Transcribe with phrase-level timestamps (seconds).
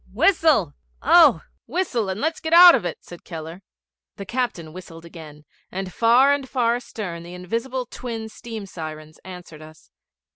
[0.11, 0.73] 'Whistle,
[1.03, 1.43] oh!
[1.67, 3.61] whistle, and let's get out of it,' said Keller.
[4.15, 9.61] The captain whistled again, and far and far astern the invisible twin steam sirens answered
[9.61, 9.91] us.